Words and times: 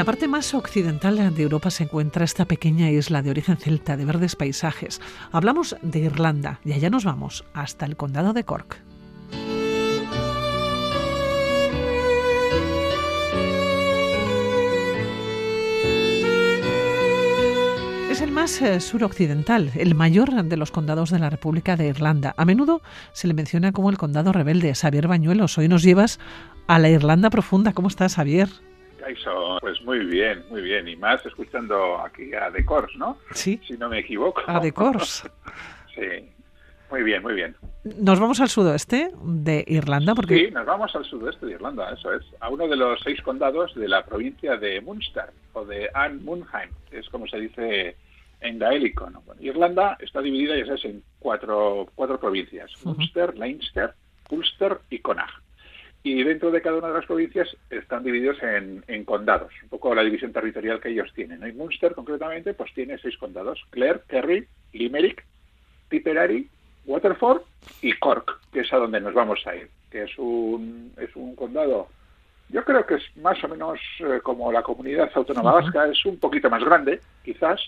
la 0.00 0.06
parte 0.06 0.28
más 0.28 0.54
occidental 0.54 1.34
de 1.34 1.42
Europa 1.42 1.70
se 1.70 1.82
encuentra 1.82 2.24
esta 2.24 2.46
pequeña 2.46 2.88
isla 2.88 3.20
de 3.20 3.28
origen 3.28 3.58
celta 3.58 3.98
de 3.98 4.06
verdes 4.06 4.34
paisajes. 4.34 4.98
Hablamos 5.30 5.76
de 5.82 5.98
Irlanda 5.98 6.58
y 6.64 6.72
allá 6.72 6.88
nos 6.88 7.04
vamos, 7.04 7.44
hasta 7.52 7.84
el 7.84 7.98
condado 7.98 8.32
de 8.32 8.42
Cork. 8.44 8.80
Es 18.10 18.22
el 18.22 18.32
más 18.32 18.62
eh, 18.62 18.80
suroccidental, 18.80 19.70
el 19.74 19.94
mayor 19.94 20.32
de 20.44 20.56
los 20.56 20.70
condados 20.70 21.10
de 21.10 21.18
la 21.18 21.28
República 21.28 21.76
de 21.76 21.88
Irlanda. 21.88 22.32
A 22.38 22.46
menudo 22.46 22.80
se 23.12 23.28
le 23.28 23.34
menciona 23.34 23.72
como 23.72 23.90
el 23.90 23.98
condado 23.98 24.32
rebelde. 24.32 24.74
Xavier 24.74 25.08
Bañuelos, 25.08 25.58
hoy 25.58 25.68
nos 25.68 25.82
llevas 25.82 26.18
a 26.68 26.78
la 26.78 26.88
Irlanda 26.88 27.28
profunda. 27.28 27.74
¿Cómo 27.74 27.88
estás, 27.88 28.16
Pues 29.60 29.80
muy 29.82 30.04
bien, 30.06 30.44
muy 30.50 30.62
bien. 30.62 30.88
Y 30.88 30.96
más 30.96 31.24
escuchando 31.24 31.98
aquí 32.00 32.34
a 32.34 32.50
The 32.50 32.64
Course, 32.64 32.96
¿no? 32.98 33.18
Sí. 33.32 33.60
Si 33.66 33.74
no 33.74 33.88
me 33.88 34.00
equivoco. 34.00 34.42
A 34.46 34.60
The 34.60 34.72
Course. 34.72 35.28
sí. 35.94 36.30
Muy 36.90 37.04
bien, 37.04 37.22
muy 37.22 37.34
bien. 37.34 37.54
¿Nos 37.84 38.18
vamos 38.18 38.40
al 38.40 38.48
sudoeste 38.48 39.12
de 39.22 39.64
Irlanda? 39.68 40.14
Porque... 40.14 40.34
Sí, 40.34 40.50
nos 40.50 40.66
vamos 40.66 40.94
al 40.96 41.04
sudoeste 41.04 41.46
de 41.46 41.52
Irlanda, 41.52 41.92
eso 41.92 42.12
es. 42.12 42.24
A 42.40 42.48
uno 42.48 42.66
de 42.66 42.76
los 42.76 43.00
seis 43.00 43.22
condados 43.22 43.74
de 43.76 43.86
la 43.86 44.04
provincia 44.04 44.56
de 44.56 44.80
Munster, 44.80 45.26
o 45.52 45.64
de 45.64 45.88
Anne 45.94 46.20
Munheim, 46.20 46.70
es 46.90 47.08
como 47.08 47.28
se 47.28 47.38
dice 47.38 47.96
en 48.40 48.58
gaélico. 48.58 49.08
¿no? 49.08 49.22
Irlanda 49.38 49.96
está 50.00 50.20
dividida, 50.20 50.56
ya 50.56 50.66
sabes, 50.66 50.84
en 50.84 51.02
cuatro, 51.20 51.88
cuatro 51.94 52.18
provincias. 52.18 52.72
Munster, 52.84 53.38
Leinster, 53.38 53.94
Ulster 54.28 54.80
y 54.90 54.98
Connacht. 54.98 55.32
Y 56.02 56.22
dentro 56.22 56.50
de 56.50 56.62
cada 56.62 56.78
una 56.78 56.88
de 56.88 56.94
las 56.94 57.06
provincias 57.06 57.54
están 57.68 58.02
divididos 58.02 58.42
en, 58.42 58.82
en 58.88 59.04
condados, 59.04 59.52
un 59.62 59.68
poco 59.68 59.94
la 59.94 60.02
división 60.02 60.32
territorial 60.32 60.80
que 60.80 60.88
ellos 60.88 61.12
tienen. 61.14 61.42
En 61.42 61.56
Munster, 61.56 61.94
concretamente, 61.94 62.54
pues 62.54 62.72
tiene 62.72 62.96
seis 62.98 63.18
condados. 63.18 63.62
Clare, 63.70 64.00
Kerry, 64.08 64.46
Limerick, 64.72 65.24
Tipperary, 65.90 66.48
Waterford 66.86 67.42
y 67.82 67.92
Cork, 67.94 68.40
que 68.52 68.60
es 68.60 68.72
a 68.72 68.78
donde 68.78 69.00
nos 69.00 69.12
vamos 69.12 69.46
a 69.46 69.54
ir, 69.56 69.68
que 69.90 70.04
es 70.04 70.18
un, 70.18 70.92
es 70.96 71.14
un 71.14 71.36
condado, 71.36 71.88
yo 72.52 72.64
creo 72.64 72.84
que 72.84 72.94
es 72.94 73.16
más 73.16 73.42
o 73.44 73.48
menos 73.48 73.78
eh, 74.00 74.20
como 74.22 74.50
la 74.50 74.62
comunidad 74.62 75.10
autónoma 75.14 75.52
vasca, 75.52 75.86
es 75.86 76.04
un 76.04 76.18
poquito 76.18 76.50
más 76.50 76.64
grande, 76.64 77.00
quizás, 77.24 77.60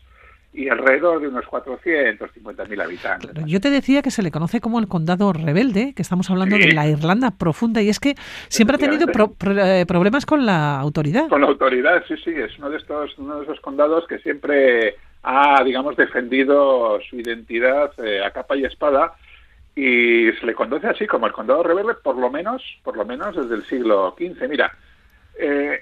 y 0.54 0.68
alrededor 0.68 1.20
de 1.20 1.28
unos 1.28 1.44
450.000 1.46 2.82
habitantes. 2.82 3.30
yo 3.46 3.60
te 3.60 3.70
decía 3.70 4.02
que 4.02 4.10
se 4.10 4.22
le 4.22 4.30
conoce 4.30 4.60
como 4.60 4.78
el 4.80 4.86
condado 4.86 5.32
rebelde, 5.32 5.94
que 5.94 6.02
estamos 6.02 6.30
hablando 6.30 6.58
de 6.58 6.72
la 6.72 6.86
Irlanda 6.86 7.30
profunda, 7.30 7.80
y 7.80 7.88
es 7.88 7.98
que 7.98 8.14
siempre 8.48 8.76
ha 8.76 8.78
tenido 8.78 9.06
eh, 9.08 9.86
problemas 9.86 10.26
con 10.26 10.44
la 10.44 10.78
autoridad. 10.78 11.28
Con 11.28 11.40
la 11.40 11.46
autoridad, 11.46 12.04
sí, 12.06 12.16
sí, 12.22 12.32
es 12.34 12.58
uno 12.58 12.68
de 12.68 12.76
estos, 12.76 13.16
uno 13.18 13.38
de 13.38 13.44
esos 13.44 13.60
condados 13.60 14.06
que 14.06 14.18
siempre 14.18 14.96
ha, 15.22 15.62
digamos, 15.64 15.96
defendido 15.96 17.00
su 17.08 17.16
identidad 17.16 17.92
eh, 18.04 18.22
a 18.22 18.30
capa 18.30 18.56
y 18.56 18.64
espada 18.64 19.14
y 19.74 20.30
se 20.32 20.44
le 20.44 20.54
conoce 20.54 20.86
así 20.86 21.06
como 21.06 21.26
el 21.26 21.32
condado 21.32 21.62
rebelde, 21.62 21.94
por 21.94 22.16
lo 22.18 22.30
menos, 22.30 22.62
por 22.82 22.96
lo 22.96 23.06
menos 23.06 23.34
desde 23.36 23.54
el 23.54 23.64
siglo 23.64 24.14
XV. 24.18 24.48
Mira, 24.48 24.70
eh, 25.38 25.80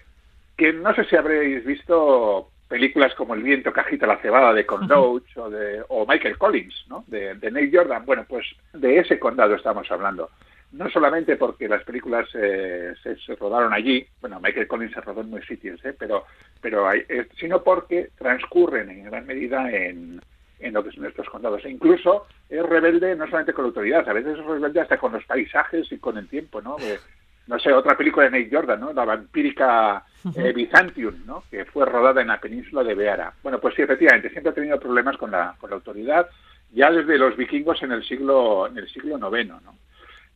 que 0.57 0.73
no 0.73 0.95
sé 0.95 1.05
si 1.07 1.17
habréis 1.17 1.65
visto 1.65 2.51
películas 2.71 3.13
como 3.17 3.35
El 3.35 3.43
viento 3.43 3.73
que 3.73 3.81
agita 3.81 4.07
la 4.07 4.23
cebada 4.23 4.55
de 4.55 4.65
Con 4.65 4.89
o, 4.93 5.21
de, 5.51 5.83
o 5.89 6.07
Michael 6.07 6.39
Collins, 6.39 6.87
¿no? 6.89 7.05
De, 7.09 7.35
de 7.35 7.51
Nate 7.51 7.71
Jordan. 7.71 8.07
Bueno, 8.07 8.25
pues 8.27 8.47
de 8.73 8.99
ese 8.99 9.19
condado 9.19 9.57
estamos 9.57 9.91
hablando. 9.91 10.31
No 10.71 10.89
solamente 10.89 11.37
porque 11.37 11.69
las 11.69 11.83
películas 11.83 12.29
eh, 12.35 12.93
se, 13.03 13.35
rodaron 13.35 13.73
allí, 13.73 14.07
bueno, 14.21 14.39
Michael 14.41 14.69
Collins 14.69 14.93
se 14.93 15.01
rodó 15.01 15.23
en 15.23 15.31
muchos 15.31 15.49
sitios, 15.49 15.85
¿eh? 15.85 15.97
pero, 15.99 16.25
pero 16.61 16.89
hay, 16.89 17.05
sino 17.41 17.61
porque 17.65 18.11
transcurren 18.17 18.89
en 18.89 19.03
gran 19.03 19.27
medida 19.27 19.69
en, 19.69 20.21
en 20.61 20.73
lo 20.73 20.85
que 20.85 20.93
son 20.93 21.07
estos 21.07 21.29
condados. 21.29 21.65
E 21.65 21.71
incluso 21.71 22.27
es 22.49 22.65
rebelde 22.65 23.17
no 23.17 23.27
solamente 23.27 23.53
con 23.53 23.65
la 23.65 23.71
autoridad, 23.71 24.09
a 24.09 24.13
veces 24.13 24.39
es 24.39 24.45
rebelde 24.45 24.81
hasta 24.81 24.97
con 24.97 25.13
los 25.13 25.25
paisajes 25.25 25.91
y 25.91 25.99
con 25.99 26.17
el 26.19 26.29
tiempo, 26.29 26.63
¿no? 26.63 26.77
No 27.51 27.59
sé, 27.59 27.73
otra 27.73 27.97
película 27.97 28.31
de 28.31 28.39
Nate 28.39 28.55
Jordan, 28.55 28.79
¿no? 28.79 28.93
La 28.93 29.05
vampírica 29.05 30.05
eh, 30.37 30.53
Byzantium, 30.53 31.27
¿no? 31.27 31.43
Que 31.51 31.65
fue 31.65 31.85
rodada 31.85 32.23
en 32.23 32.29
la 32.29 32.41
península 32.41 32.85
de 32.85 32.95
Beara. 32.95 33.33
Bueno, 33.43 33.59
pues 33.59 33.75
sí, 33.75 33.83
efectivamente, 33.83 34.31
siempre 34.31 34.53
ha 34.53 34.55
tenido 34.55 34.79
problemas 34.79 35.17
con 35.17 35.33
la, 35.33 35.57
con 35.59 35.69
la 35.69 35.77
autoridad, 35.77 36.29
ya 36.71 36.93
desde 36.93 37.19
los 37.19 37.37
vikingos 37.37 37.83
en 37.83 37.91
el 37.91 38.05
siglo, 38.05 38.69
en 38.69 38.79
el 38.79 38.89
siglo 38.89 39.19
IX, 39.19 39.49
¿no? 39.49 39.75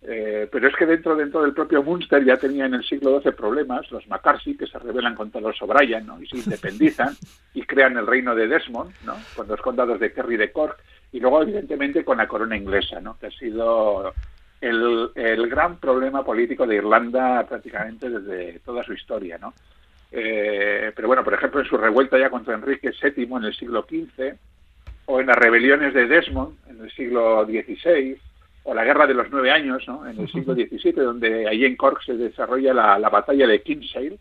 Eh, 0.03 0.49
pero 0.51 0.69
es 0.69 0.75
que 0.77 0.87
dentro, 0.87 1.15
dentro 1.15 1.43
del 1.43 1.55
propio 1.55 1.85
Munster 1.85 2.23
ya 2.25 2.37
tenía 2.37 2.67
en 2.67 2.75
el 2.75 2.85
siglo 2.85 3.21
XII 3.21 3.31
problemas, 3.31 3.89
los 3.93 4.07
MacArthur, 4.09 4.57
que 4.57 4.67
se 4.67 4.79
rebelan 4.81 5.15
contra 5.15 5.41
los 5.41 5.63
O'Brien 5.63 6.05
¿no? 6.05 6.21
y 6.21 6.27
se 6.27 6.37
independizan 6.37 7.17
y 7.55 7.63
crean 7.63 7.97
el 7.97 8.07
reino 8.07 8.35
de 8.35 8.47
Desmond, 8.49 8.93
¿no? 9.07 9.15
con 9.35 9.49
los 9.49 9.63
condados 9.63 9.99
de 10.01 10.13
Kerry 10.13 10.35
y 10.35 10.39
de 10.39 10.53
Cork, 10.53 10.79
y 11.11 11.21
luego 11.21 11.41
evidentemente 11.41 12.05
con 12.05 12.19
la 12.19 12.29
corona 12.29 12.55
inglesa, 12.55 13.01
¿no? 13.01 13.17
que 13.19 13.29
ha 13.29 13.31
sido 13.31 14.13
el, 14.61 15.11
el 15.15 15.49
gran 15.49 15.79
problema 15.79 16.25
político 16.25 16.67
de 16.67 16.77
Irlanda 16.77 17.45
prácticamente 17.47 18.09
desde 18.09 18.61
toda 18.61 18.83
su 18.83 18.93
historia. 18.93 19.39
¿no? 19.39 19.55
Eh, 20.11 20.93
pero 20.95 21.09
bueno, 21.09 21.25
por 21.25 21.35
ejemplo, 21.35 21.61
en 21.61 21.67
su 21.67 21.77
revuelta 21.77 22.19
ya 22.19 22.31
contra 22.31 22.55
Enrique 22.55 22.91
VII 22.91 23.25
en 23.25 23.45
el 23.45 23.55
siglo 23.55 23.85
XV, 23.89 24.35
o 25.07 25.21
en 25.21 25.27
las 25.27 25.37
rebeliones 25.37 25.93
de 25.93 26.07
Desmond 26.07 26.57
en 26.69 26.83
el 26.83 26.91
siglo 26.93 27.45
XVI, 27.45 28.17
o 28.63 28.75
la 28.75 28.85
Guerra 28.85 29.07
de 29.07 29.15
los 29.15 29.31
Nueve 29.31 29.51
Años, 29.51 29.83
¿no? 29.87 30.07
en 30.09 30.19
el 30.21 30.31
siglo 30.31 30.55
XVII, 30.55 30.93
donde 30.93 31.49
allí 31.49 31.65
en 31.65 31.77
Cork 31.77 32.03
se 32.03 32.15
desarrolla 32.15 32.73
la, 32.73 32.99
la 32.99 33.11
batalla 33.11 33.47
de 33.47 33.61
Kinsale. 33.61 34.19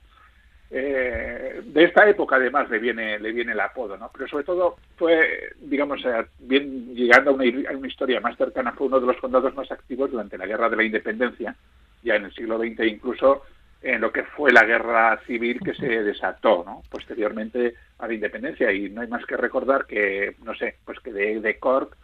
Eh, 0.76 1.62
de 1.66 1.84
esta 1.84 2.10
época, 2.10 2.38
además, 2.38 2.68
le 2.68 2.80
viene, 2.80 3.20
le 3.20 3.32
viene 3.32 3.52
el 3.52 3.60
apodo, 3.60 3.96
¿no? 3.96 4.10
Pero 4.12 4.28
sobre 4.28 4.44
todo 4.44 4.78
fue, 4.98 5.54
digamos, 5.60 6.04
eh, 6.04 6.26
bien 6.40 6.96
llegando 6.96 7.30
a 7.30 7.34
una, 7.36 7.46
historia 7.88 8.20
más 8.20 8.36
cercana, 8.38 8.72
fue 8.72 8.88
uno 8.88 9.00
de 9.00 9.06
los 9.06 9.18
condados 9.18 9.54
más 9.54 9.72
activos 9.72 10.10
durante 10.10 10.36
la 10.36 10.48
Guerra 10.48 10.72
de 10.72 10.78
la 10.78 10.84
Independencia, 10.84 11.56
ya 12.02 12.16
en 12.16 12.26
el 12.26 12.34
siglo 12.34 12.58
XX, 12.58 12.88
incluso 12.88 13.44
en 13.84 14.02
lo 14.02 14.12
que 14.12 14.24
fue 14.24 14.52
la 14.52 14.64
guerra 14.64 15.20
civil 15.28 15.60
que 15.64 15.76
se 15.76 15.86
desató, 16.02 16.64
¿no? 16.66 16.82
Posteriormente 16.90 17.76
a 18.00 18.08
la 18.08 18.14
independencia. 18.16 18.72
Y 18.72 18.90
no 18.90 19.02
hay 19.02 19.08
más 19.08 19.28
que 19.28 19.38
recordar 19.38 19.86
que, 19.86 20.38
no 20.44 20.56
sé, 20.56 20.78
pues 20.86 21.00
que 21.02 21.14
de, 21.14 21.40
de 21.40 21.60
Cork 21.60 21.96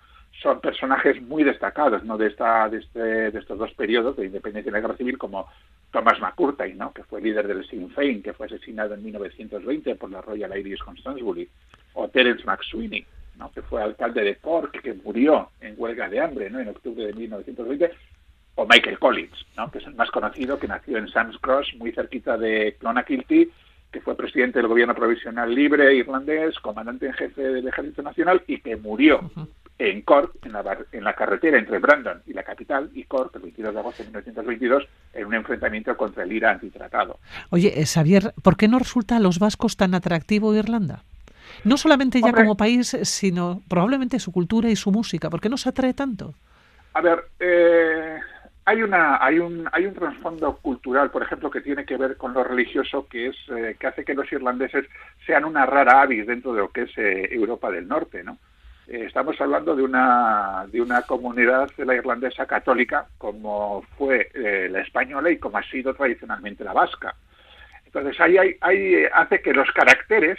son 0.42 0.62
personajes 0.62 1.22
muy 1.22 1.44
destacados 1.44 2.04
¿no? 2.04 2.18
de, 2.18 2.28
esta, 2.28 2.70
de, 2.70 2.80
este, 2.80 3.32
de 3.32 3.40
estos 3.40 3.58
dos 3.58 3.74
periodos 3.74 4.16
de 4.16 4.26
independencia 4.26 4.70
y 4.70 4.74
la 4.74 4.80
guerra 4.80 4.96
civil, 4.96 5.18
como 5.18 5.48
Thomas 5.92 6.20
McCurtain, 6.20 6.78
¿no? 6.78 6.94
que 6.94 7.04
fue 7.04 7.22
líder 7.22 7.48
del 7.48 7.68
Sinn 7.68 7.90
Féin, 7.90 8.22
que 8.22 8.34
fue 8.34 8.46
asesinado 8.46 8.94
en 8.94 9.04
1920 9.04 9.96
por 9.96 10.10
la 10.10 10.22
Royal 10.22 10.58
Irish 10.58 10.80
Constantine, 10.80 11.48
o 11.94 12.08
Terence 12.08 12.44
McSweeney, 12.46 13.06
¿no? 13.38 13.52
que 13.52 13.62
fue 13.62 13.84
alcalde 13.84 14.24
de 14.24 14.36
Cork, 14.38 14.82
que 14.82 14.94
murió 14.94 15.50
en 15.60 15.76
huelga 15.78 16.08
de 16.08 16.22
hambre 16.22 16.50
¿no? 16.50 16.60
en 16.60 16.70
octubre 16.70 17.06
de 17.06 17.14
1920, 17.14 17.92
o 18.56 18.66
Michael 18.66 19.00
Collins, 19.00 19.46
¿no? 19.58 19.70
que 19.70 19.80
es 19.80 19.88
el 19.88 19.96
más 19.96 20.12
conocido, 20.12 20.58
que 20.58 20.68
nació 20.68 20.98
en 20.98 21.10
Sams 21.10 21.38
Cross, 21.40 21.74
muy 21.78 21.92
cerquita 21.92 22.38
de 22.38 22.76
Clonakilty, 22.80 23.50
que 23.92 24.02
fue 24.02 24.16
presidente 24.16 24.60
del 24.60 24.68
gobierno 24.68 24.94
provisional 24.94 25.54
libre 25.54 25.96
irlandés, 25.96 26.58
comandante 26.60 27.08
en 27.08 27.14
jefe 27.14 27.42
del 27.42 27.68
Ejército 27.68 28.04
Nacional 28.04 28.44
y 28.48 28.60
que 28.60 28.76
murió 28.76 29.32
en 29.80 30.02
Cork, 30.02 30.34
en 30.46 30.52
la, 30.52 30.78
en 30.92 31.04
la, 31.06 31.14
carretera 31.14 31.58
entre 31.58 31.80
Brandon 31.80 32.22
y 32.28 32.34
la 32.34 32.44
capital, 32.44 32.92
y 32.94 33.06
Cork, 33.06 33.34
el 33.36 33.44
22 33.44 33.74
de 33.74 33.80
agosto 33.80 34.04
de 34.04 34.10
1922, 34.10 34.88
en 35.14 35.26
un 35.26 35.34
enfrentamiento 35.34 35.96
contra 35.96 36.24
el 36.24 36.32
IRA 36.34 36.52
antitratado. 36.52 37.18
Oye, 37.50 37.80
eh, 37.80 37.86
Xavier, 37.86 38.34
¿por 38.44 38.58
qué 38.58 38.68
no 38.68 38.78
resulta 38.78 39.16
a 39.16 39.20
los 39.20 39.40
vascos 39.40 39.78
tan 39.78 39.96
atractivo 39.96 40.54
Irlanda? 40.54 41.04
No 41.64 41.78
solamente 41.78 42.22
ya 42.22 42.34
como 42.34 42.58
país, 42.58 42.96
sino 43.04 43.62
probablemente 43.70 44.20
su 44.20 44.32
cultura 44.32 44.70
y 44.70 44.76
su 44.76 44.92
música. 44.92 45.30
¿Por 45.30 45.42
qué 45.42 45.50
nos 45.50 45.66
atrae 45.66 45.94
tanto? 45.94 46.36
A 46.94 47.02
ver, 47.02 47.24
eh, 47.40 48.20
hay 48.66 48.84
una 48.84 49.24
hay 49.24 49.40
un 49.40 49.68
hay 49.72 49.86
un 49.88 49.96
trasfondo 49.96 50.58
cultural 50.58 51.10
por 51.10 51.24
ejemplo 51.24 51.50
que 51.50 51.62
tiene 51.62 51.86
que 51.86 51.98
ver 51.98 52.18
con 52.18 52.34
lo 52.34 52.44
religioso 52.44 53.08
que 53.08 53.28
es 53.28 53.36
eh, 53.50 53.76
que 53.80 53.88
hace 53.88 54.06
que 54.06 54.14
los 54.14 54.32
irlandeses 54.32 54.86
sean 55.26 55.46
una 55.46 55.66
rara 55.66 56.02
avis 56.02 56.28
dentro 56.28 56.54
de 56.54 56.60
lo 56.60 56.70
que 56.70 56.84
es 56.84 56.96
eh, 56.98 57.30
Europa 57.32 57.72
del 57.72 57.88
Norte 57.88 58.24
no 58.24 58.38
estamos 58.90 59.40
hablando 59.40 59.76
de 59.76 59.84
una 59.84 60.66
de 60.72 60.82
una 60.82 61.04
comunidad 61.04 61.70
de 61.78 61.86
la 61.86 61.96
irlandesa 61.96 62.46
católica 62.46 63.08
como 63.18 63.84
fue 63.98 64.30
la 64.70 64.82
española 64.82 65.30
y 65.30 65.38
como 65.38 65.58
ha 65.58 65.64
sido 65.64 65.94
tradicionalmente 65.94 66.64
la 66.64 66.74
vasca 66.74 67.16
entonces 67.90 68.22
ahí 68.22 68.38
hay, 68.38 68.56
hay, 68.62 69.06
hace 69.12 69.42
que 69.42 69.52
los 69.52 69.72
caracteres, 69.72 70.38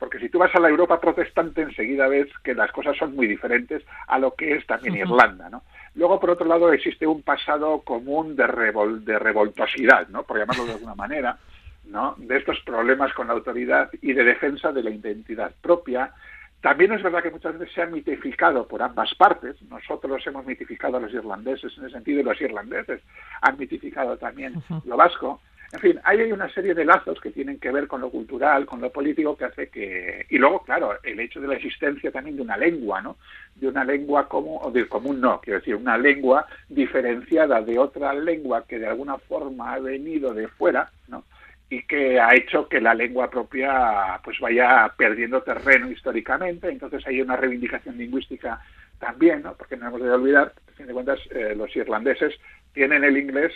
porque 0.00 0.18
si 0.18 0.28
tú 0.28 0.40
vas 0.40 0.52
a 0.56 0.58
la 0.58 0.68
Europa 0.68 1.00
protestante 1.00 1.62
enseguida 1.62 2.08
ves 2.08 2.26
que 2.42 2.54
las 2.54 2.72
cosas 2.72 2.96
son 2.96 3.14
muy 3.14 3.28
diferentes 3.28 3.84
a 4.08 4.18
lo 4.18 4.34
que 4.34 4.56
es 4.56 4.66
también 4.66 4.96
Irlanda, 4.96 5.48
¿no? 5.48 5.62
Luego, 5.94 6.18
por 6.18 6.30
otro 6.30 6.46
lado, 6.46 6.72
existe 6.72 7.06
un 7.06 7.22
pasado 7.22 7.82
común 7.82 8.34
de, 8.34 8.48
revol 8.48 9.04
de 9.04 9.16
revoltosidad, 9.16 10.08
¿no? 10.08 10.24
por 10.24 10.38
llamarlo 10.38 10.66
de 10.66 10.72
alguna 10.72 10.96
manera, 10.96 11.38
¿no? 11.86 12.16
de 12.18 12.36
estos 12.36 12.58
problemas 12.60 13.12
con 13.14 13.28
la 13.28 13.34
autoridad 13.34 13.90
y 14.02 14.12
de 14.12 14.24
defensa 14.24 14.72
de 14.72 14.82
la 14.82 14.90
identidad 14.90 15.52
propia. 15.60 16.12
También 16.60 16.92
es 16.92 17.02
verdad 17.02 17.22
que 17.22 17.30
muchas 17.30 17.56
veces 17.56 17.74
se 17.74 17.82
ha 17.82 17.86
mitificado 17.86 18.66
por 18.66 18.82
ambas 18.82 19.14
partes. 19.14 19.60
Nosotros 19.62 20.26
hemos 20.26 20.44
mitificado 20.44 20.96
a 20.96 21.00
los 21.00 21.12
irlandeses 21.12 21.76
en 21.78 21.84
ese 21.84 21.94
sentido 21.94 22.20
y 22.20 22.24
los 22.24 22.40
irlandeses 22.40 23.00
han 23.42 23.56
mitificado 23.56 24.16
también 24.16 24.54
lo 24.84 24.96
vasco. 24.96 25.40
En 25.70 25.80
fin, 25.80 26.00
hay 26.02 26.32
una 26.32 26.48
serie 26.48 26.74
de 26.74 26.84
lazos 26.84 27.20
que 27.20 27.30
tienen 27.30 27.60
que 27.60 27.70
ver 27.70 27.86
con 27.86 28.00
lo 28.00 28.10
cultural, 28.10 28.64
con 28.64 28.80
lo 28.80 28.90
político, 28.90 29.36
que 29.36 29.44
hace 29.44 29.68
que... 29.68 30.24
Y 30.30 30.38
luego, 30.38 30.62
claro, 30.64 30.94
el 31.02 31.20
hecho 31.20 31.42
de 31.42 31.48
la 31.48 31.56
existencia 31.56 32.10
también 32.10 32.36
de 32.36 32.42
una 32.42 32.56
lengua, 32.56 33.02
¿no? 33.02 33.18
De 33.54 33.68
una 33.68 33.84
lengua 33.84 34.28
común, 34.28 34.58
o 34.62 34.70
de 34.70 34.88
común 34.88 35.20
no, 35.20 35.42
quiero 35.42 35.58
decir, 35.58 35.76
una 35.76 35.98
lengua 35.98 36.46
diferenciada 36.70 37.60
de 37.60 37.78
otra 37.78 38.14
lengua 38.14 38.64
que 38.66 38.78
de 38.78 38.86
alguna 38.86 39.18
forma 39.18 39.74
ha 39.74 39.78
venido 39.78 40.32
de 40.32 40.48
fuera, 40.48 40.90
¿no? 41.06 41.24
Y 41.70 41.82
que 41.82 42.18
ha 42.18 42.34
hecho 42.34 42.68
que 42.68 42.80
la 42.80 42.94
lengua 42.94 43.28
propia 43.28 44.20
pues 44.24 44.38
vaya 44.40 44.92
perdiendo 44.96 45.42
terreno 45.42 45.90
históricamente. 45.90 46.68
Entonces 46.68 47.06
hay 47.06 47.20
una 47.20 47.36
reivindicación 47.36 47.98
lingüística 47.98 48.60
también, 48.98 49.42
¿no? 49.42 49.54
porque 49.54 49.76
no 49.76 49.88
hemos 49.88 50.02
de 50.02 50.10
olvidar, 50.10 50.52
a 50.68 50.72
fin 50.72 50.86
de 50.86 50.92
cuentas, 50.92 51.20
eh, 51.30 51.54
los 51.56 51.74
irlandeses 51.76 52.34
tienen 52.72 53.04
el 53.04 53.16
inglés 53.16 53.52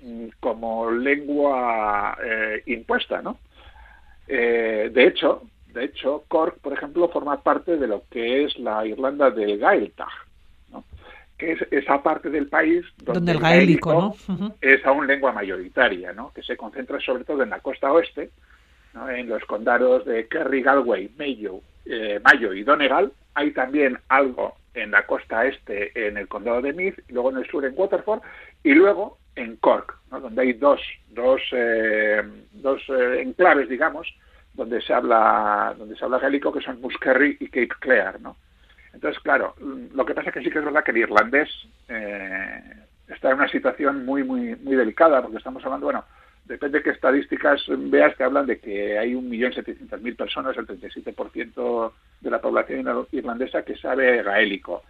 mm, 0.00 0.28
como 0.38 0.90
lengua 0.90 2.16
eh, 2.22 2.62
impuesta, 2.66 3.20
¿no? 3.22 3.38
Eh, 4.28 4.90
de 4.92 5.06
hecho, 5.06 5.42
de 5.72 5.84
hecho, 5.84 6.24
Cork, 6.28 6.58
por 6.60 6.72
ejemplo, 6.72 7.08
forma 7.08 7.42
parte 7.42 7.76
de 7.76 7.86
lo 7.86 8.04
que 8.10 8.44
es 8.44 8.58
la 8.58 8.86
Irlanda 8.86 9.30
del 9.30 9.58
Gaeltag, 9.58 10.08
¿no? 10.08 10.29
Que 11.40 11.52
es 11.52 11.60
esa 11.70 12.02
parte 12.02 12.28
del 12.28 12.46
país 12.48 12.84
donde, 13.02 13.32
el 13.32 13.40
gaélico, 13.40 14.14
es 14.60 14.84
aún 14.84 15.06
lengua 15.06 15.32
mayoritaria, 15.32 16.12
¿no? 16.12 16.32
que 16.34 16.42
se 16.42 16.56
concentra 16.56 17.00
sobre 17.00 17.24
todo 17.24 17.42
en 17.42 17.50
la 17.50 17.60
costa 17.60 17.90
oeste, 17.90 18.30
¿no? 18.94 19.08
en 19.08 19.28
los 19.28 19.42
condados 19.46 20.04
de 20.04 20.28
Kerry, 20.28 20.62
Galway, 20.62 21.10
Mayo, 21.18 21.60
Mayo 22.22 22.52
y 22.52 22.62
Donegal. 22.62 23.12
Hay 23.34 23.52
también 23.52 23.98
algo 24.08 24.54
en 24.74 24.90
la 24.90 25.06
costa 25.06 25.46
este 25.46 26.08
en 26.08 26.16
el 26.16 26.28
condado 26.28 26.62
de 26.62 26.72
Meath, 26.72 26.98
y 27.08 27.12
luego 27.12 27.30
en 27.30 27.38
el 27.38 27.46
sur 27.46 27.64
en 27.64 27.74
Waterford, 27.76 28.20
y 28.62 28.74
luego 28.74 29.18
en 29.36 29.56
Cork, 29.56 29.96
donde 30.10 30.42
hay 30.42 30.52
dos, 30.54 30.80
dos, 31.08 31.40
eh, 31.52 32.22
dos 32.52 32.82
eh, 32.88 33.22
enclaves, 33.22 33.68
digamos, 33.68 34.06
donde 34.54 34.80
se 34.82 34.92
habla 34.92 35.74
donde 35.78 35.96
se 35.96 36.04
habla 36.04 36.18
gaélico, 36.18 36.52
que 36.52 36.60
son 36.60 36.80
Muskerry 36.80 37.36
y 37.40 37.46
Cape 37.46 37.68
Clear, 37.80 38.20
¿no? 38.20 38.36
Entonces, 38.92 39.22
claro, 39.22 39.54
lo 39.60 40.04
que 40.04 40.14
pasa 40.14 40.30
es 40.30 40.34
que 40.34 40.42
sí 40.42 40.50
que 40.50 40.58
es 40.58 40.64
verdad 40.64 40.84
que 40.84 40.90
el 40.90 40.98
irlandés 40.98 41.48
eh, 41.88 42.60
está 43.08 43.30
en 43.30 43.36
una 43.36 43.48
situación 43.48 44.04
muy, 44.04 44.24
muy, 44.24 44.56
muy 44.56 44.76
delicada, 44.76 45.22
porque 45.22 45.38
estamos 45.38 45.64
hablando, 45.64 45.86
bueno, 45.86 46.04
depende 46.44 46.78
de 46.78 46.84
qué 46.84 46.90
estadísticas 46.90 47.62
veas 47.68 48.16
que 48.16 48.24
hablan 48.24 48.46
de 48.46 48.58
que 48.58 48.98
hay 48.98 49.14
1.700.000 49.14 50.16
personas, 50.16 50.56
el 50.56 50.66
37% 50.66 51.92
de 52.20 52.30
la 52.30 52.40
población 52.40 53.06
irlandesa 53.12 53.62
que 53.62 53.76
sabe 53.76 54.22
gaélico. 54.22 54.82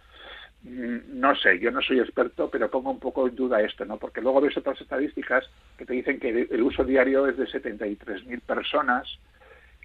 Mm, 0.63 1.19
no 1.19 1.35
sé, 1.35 1.59
yo 1.59 1.71
no 1.71 1.81
soy 1.81 1.99
experto, 1.99 2.49
pero 2.49 2.69
pongo 2.69 2.91
un 2.91 2.99
poco 2.99 3.27
en 3.27 3.35
duda 3.35 3.61
esto, 3.61 3.85
¿no? 3.85 3.97
Porque 3.97 4.21
luego 4.21 4.41
ves 4.41 4.57
otras 4.57 4.79
estadísticas 4.81 5.49
que 5.77 5.85
te 5.85 5.93
dicen 5.93 6.19
que 6.19 6.47
el 6.49 6.61
uso 6.61 6.83
diario 6.83 7.27
es 7.27 7.37
de 7.37 7.47
73.000 7.47 8.41
personas, 8.41 9.07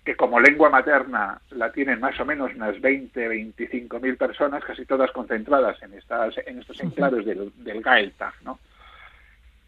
que 0.06 0.14
como 0.14 0.38
lengua 0.38 0.70
materna 0.70 1.40
la 1.50 1.72
tienen 1.72 1.98
más 1.98 2.18
o 2.20 2.24
menos 2.24 2.54
unas 2.54 2.80
20, 2.80 3.28
25.000 3.28 4.16
personas, 4.16 4.64
casi 4.64 4.86
todas 4.86 5.10
concentradas 5.10 5.82
en 5.82 5.94
estas 5.94 6.38
en 6.46 6.60
estos 6.60 6.80
enclaves 6.80 7.26
del, 7.26 7.52
del 7.56 7.82
Gaeltag, 7.82 8.32
¿no? 8.44 8.60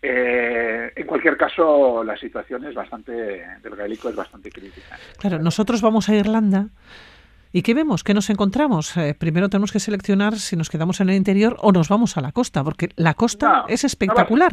Eh, 0.01 0.93
en 0.95 1.07
cualquier 1.09 1.37
caso, 1.37 2.05
la 2.05 2.17
situación 2.17 2.65
es 2.67 2.75
bastante 2.75 3.13
del 3.13 3.75
gaélico 3.75 4.09
es 4.09 4.15
bastante 4.15 4.49
crítica. 4.53 4.97
Claro, 5.19 5.41
nosotros 5.41 5.83
vamos 5.83 6.09
a 6.09 6.15
Irlanda 6.15 6.69
¿Y 7.53 7.63
qué 7.63 7.75
vemos? 7.75 8.05
¿Qué 8.05 8.15
nos 8.15 8.31
encontramos? 8.31 8.97
Eh, 8.97 9.17
primero 9.19 9.49
tenemos 9.49 9.73
que 9.73 9.81
seleccionar 9.81 10.37
si 10.37 10.55
nos 10.55 10.69
quedamos 10.69 11.01
en 11.01 11.09
el 11.09 11.17
interior 11.17 11.57
o 11.61 11.73
nos 11.73 11.89
vamos 11.89 12.17
a 12.17 12.21
la 12.21 12.31
costa, 12.31 12.63
porque 12.63 12.91
la 12.97 13.15
costa 13.15 13.65
es 13.69 13.85
espectacular. 13.85 14.53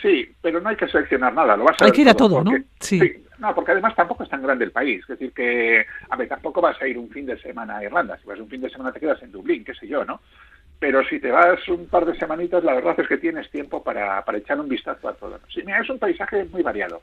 sí, 0.00 0.34
pero 0.40 0.60
no 0.60 0.70
hay 0.70 0.76
que 0.76 0.88
seleccionar 0.88 1.34
nada. 1.34 1.56
Lo 1.56 1.64
vas 1.64 1.80
a 1.80 1.84
hay 1.84 1.92
que 1.92 2.00
ir 2.00 2.08
a 2.08 2.14
todo, 2.14 2.42
¿no? 2.42 2.52
Sí. 2.80 3.22
No, 3.42 3.52
porque 3.56 3.72
además 3.72 3.96
tampoco 3.96 4.22
es 4.22 4.30
tan 4.30 4.40
grande 4.40 4.64
el 4.64 4.70
país. 4.70 5.00
Es 5.00 5.08
decir, 5.08 5.32
que, 5.32 5.84
a 6.08 6.16
ver, 6.16 6.28
tampoco 6.28 6.60
vas 6.60 6.80
a 6.80 6.86
ir 6.86 6.96
un 6.96 7.10
fin 7.10 7.26
de 7.26 7.36
semana 7.38 7.78
a 7.78 7.84
Irlanda. 7.84 8.16
Si 8.18 8.24
vas 8.24 8.38
un 8.38 8.48
fin 8.48 8.60
de 8.60 8.70
semana 8.70 8.92
te 8.92 9.00
quedas 9.00 9.20
en 9.20 9.32
Dublín, 9.32 9.64
qué 9.64 9.74
sé 9.74 9.88
yo, 9.88 10.04
¿no? 10.04 10.20
Pero 10.78 11.02
si 11.02 11.18
te 11.18 11.32
vas 11.32 11.66
un 11.68 11.88
par 11.88 12.06
de 12.06 12.16
semanitas, 12.16 12.62
la 12.62 12.74
verdad 12.74 12.94
es 13.00 13.08
que 13.08 13.18
tienes 13.18 13.50
tiempo 13.50 13.82
para, 13.82 14.24
para 14.24 14.38
echar 14.38 14.60
un 14.60 14.68
vistazo 14.68 15.08
a 15.08 15.14
todo. 15.14 15.40
Sí, 15.52 15.60
mira, 15.66 15.80
es 15.80 15.90
un 15.90 15.98
paisaje 15.98 16.44
muy 16.44 16.62
variado 16.62 17.02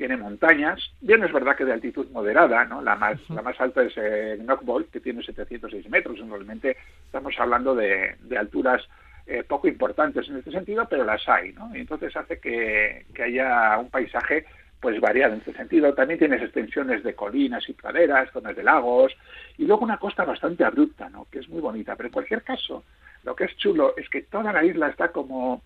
tiene 0.00 0.16
montañas, 0.16 0.80
bien 1.02 1.22
es 1.22 1.30
verdad 1.30 1.54
que 1.54 1.66
de 1.66 1.74
altitud 1.74 2.08
moderada, 2.10 2.64
¿no? 2.64 2.80
La 2.80 2.96
más, 2.96 3.20
la 3.28 3.42
más 3.42 3.60
alta 3.60 3.82
es 3.82 3.92
eh, 3.98 4.38
Knockball, 4.40 4.86
que 4.86 4.98
tiene 4.98 5.22
706 5.22 5.90
metros, 5.90 6.18
realmente 6.26 6.78
estamos 7.04 7.34
hablando 7.38 7.74
de, 7.74 8.16
alturas 8.34 8.82
eh, 9.26 9.44
poco 9.46 9.68
importantes 9.68 10.26
en 10.30 10.38
este 10.38 10.52
sentido, 10.52 10.86
pero 10.88 11.04
las 11.04 11.28
hay, 11.28 11.52
¿no? 11.52 11.76
Y 11.76 11.80
entonces 11.80 12.16
hace 12.16 12.40
que, 12.40 13.04
haya 13.22 13.76
un 13.76 13.90
paisaje 13.90 14.46
pues 14.80 15.00
variado 15.00 15.34
en 15.34 15.40
este 15.40 15.52
sentido. 15.52 15.92
También 15.94 16.18
tienes 16.18 16.42
extensiones 16.42 17.04
de 17.04 17.14
colinas 17.14 17.68
y 17.68 17.74
praderas, 17.74 18.30
zonas 18.32 18.56
de 18.56 18.62
lagos, 18.62 19.12
y 19.58 19.66
luego 19.66 19.84
una 19.84 19.98
costa 19.98 20.24
bastante 20.24 20.64
abrupta, 20.64 21.08
¿no? 21.10 21.26
Que 21.30 21.40
es 21.40 21.48
muy 21.48 21.60
bonita. 21.60 21.96
Pero 21.96 22.08
en 22.08 22.12
cualquier 22.12 22.42
caso, 22.42 22.84
lo 23.24 23.36
que 23.36 23.44
es 23.44 23.56
chulo 23.56 23.94
es 23.96 24.08
que 24.08 24.22
toda 24.22 24.52
la 24.52 24.64
isla 24.64 24.88
está 24.88 25.12
como 25.12 25.62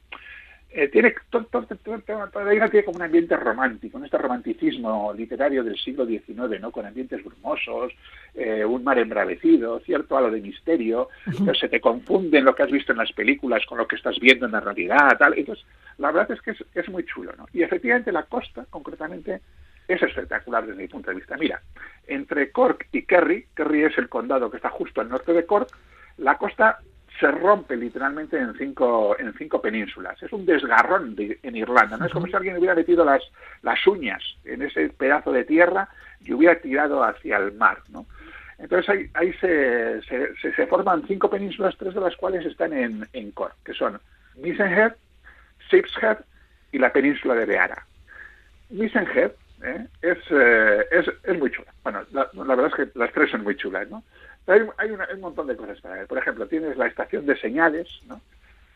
eh, 0.77 0.89
tiene 0.89 1.15
todo, 1.31 1.45
todo, 1.45 1.69
tiene 1.69 2.85
como 2.85 2.97
un 2.97 3.03
ambiente 3.03 3.37
romántico, 3.37 4.05
este 4.05 4.19
romanticismo 4.19 5.13
literario 5.13 5.63
del 5.63 5.79
siglo 5.79 6.05
XIX, 6.05 6.61
¿no? 6.61 6.73
Con 6.73 6.85
ambientes 6.85 7.23
brumosos, 7.23 7.93
eh, 8.35 8.65
un 8.65 8.83
mar 8.83 8.99
embravecido, 8.99 9.79
cierto 9.79 10.17
algo 10.17 10.33
de 10.33 10.41
misterio, 10.41 11.11
se 11.61 11.69
te 11.69 11.81
confunden 11.81 12.45
lo 12.45 12.57
que 12.57 12.65
has 12.65 12.73
visto 12.73 12.91
en 12.91 12.99
las 12.99 13.13
películas 13.13 13.65
con 13.67 13.79
lo 13.79 13.87
que 13.87 13.95
estás 13.95 14.19
viendo 14.19 14.47
en 14.47 14.53
la 14.53 14.59
realidad, 14.59 15.17
tal. 15.17 15.39
Entonces, 15.39 15.65
la 15.99 16.11
verdad 16.11 16.33
es 16.33 16.43
que 16.43 16.81
es, 16.81 16.89
muy 16.89 17.05
chulo, 17.05 17.33
¿no? 17.39 17.47
Y 17.53 17.63
efectivamente 17.63 18.11
la 18.11 18.25
costa, 18.25 18.67
concretamente, 18.69 19.43
es 19.87 20.03
espectacular 20.03 20.67
desde 20.67 20.83
mi 20.83 20.89
punto 20.89 21.11
de 21.11 21.17
vista. 21.17 21.37
Mira, 21.37 21.63
entre 22.09 22.51
Cork 22.51 22.89
y 22.91 23.03
Kerry, 23.03 23.47
Kerry 23.55 23.85
es 23.85 23.97
el 23.97 24.09
condado 24.09 24.51
que 24.51 24.57
está 24.57 24.71
justo 24.71 25.01
al 25.01 25.09
norte 25.09 25.33
de 25.33 25.47
Cork, 25.47 25.69
la 26.17 26.37
costa 26.37 26.81
se 27.19 27.31
rompe 27.31 27.77
literalmente 27.77 28.39
en 28.39 28.55
cinco, 28.55 29.17
en 29.19 29.33
cinco 29.35 29.61
penínsulas. 29.61 30.21
Es 30.23 30.33
un 30.33 30.45
desgarrón 30.45 31.15
en 31.19 31.57
Irlanda, 31.57 31.97
¿no? 31.97 32.07
Es 32.07 32.13
como 32.13 32.27
si 32.27 32.35
alguien 32.35 32.57
hubiera 32.57 32.75
metido 32.75 33.05
las, 33.05 33.23
las 33.63 33.87
uñas 33.87 34.23
en 34.45 34.63
ese 34.63 34.89
pedazo 34.89 35.33
de 35.33 35.45
tierra 35.45 35.89
y 36.25 36.33
hubiera 36.33 36.59
tirado 36.61 37.05
hacia 37.05 37.37
el 37.37 37.53
mar, 37.53 37.79
¿no? 37.89 38.07
Entonces 38.59 38.89
ahí, 38.89 39.11
ahí 39.15 39.33
se, 39.35 40.01
se, 40.03 40.67
forman 40.67 41.05
cinco 41.07 41.29
penínsulas, 41.29 41.77
tres 41.77 41.95
de 41.95 42.01
las 42.01 42.17
cuales 42.17 42.47
están 42.47 42.73
en, 42.73 43.07
en 43.13 43.31
Cork, 43.33 43.55
que 43.65 43.75
son 43.75 44.01
Misenhead, 44.37 44.93
Shipshead 45.71 46.19
y 46.73 46.79
la 46.79 46.93
península 46.93 47.35
de 47.35 47.47
Beara. 47.47 47.85
Misenhead 48.71 49.33
¿eh? 49.63 49.87
es, 50.03 50.19
eh, 50.31 50.87
es, 50.91 51.07
es, 51.25 51.39
muy 51.39 51.51
chula. 51.51 51.73
Bueno, 51.83 52.05
la, 52.13 52.29
la, 52.33 52.55
verdad 52.55 52.67
es 52.67 52.75
que 52.75 52.99
las 52.99 53.11
son 53.35 53.43
muy 53.43 53.57
chulas, 53.57 53.89
¿no? 53.91 54.05
Hay, 54.47 54.61
hay, 54.79 54.91
un 54.91 55.21
montón 55.21 55.49
de 55.49 55.57
cosas 55.57 55.81
para 55.81 55.97
ver. 55.97 56.07
Por 56.07 56.19
ejemplo, 56.19 56.47
tienes 56.47 56.77
la 56.77 56.87
estación 56.87 57.27
de 57.27 57.37
señales, 57.37 57.89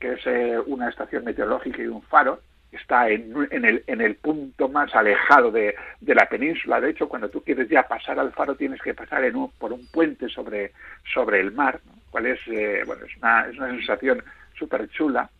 que 0.00 0.14
es 0.14 0.26
eh, 0.26 0.58
una 0.66 0.88
estación 0.88 1.24
meteorológica 1.24 1.80
y 1.82 1.86
un 1.86 2.02
faro. 2.02 2.40
Está 2.72 3.08
en, 3.08 3.32
el, 3.64 3.82
en 3.86 4.00
el 4.00 4.16
punto 4.16 4.68
más 4.68 4.94
alejado 4.94 5.50
de, 5.50 5.74
de, 6.00 6.14
la 6.14 6.28
península. 6.28 6.80
De 6.80 6.90
hecho, 6.90 7.08
cuando 7.08 7.28
tú 7.28 7.42
quieres 7.42 7.68
ya 7.68 7.84
pasar 7.84 8.18
al 8.18 8.32
faro, 8.32 8.56
tienes 8.56 8.80
que 8.82 8.94
pasar 8.94 9.22
por 9.58 9.72
un 9.72 9.86
puente 9.86 10.28
sobre, 10.28 10.72
sobre 11.14 11.40
el 11.40 11.52
mar, 11.52 11.80
¿no? 11.86 11.92
cual 12.10 12.26
es, 12.26 12.40
eh, 12.48 12.82
bueno, 12.84 13.06
es, 13.06 13.16
una, 13.16 13.46
es 13.46 13.56
una 13.56 13.68
sensación 13.68 14.22
súper 14.58 14.88
chula. 14.90 15.30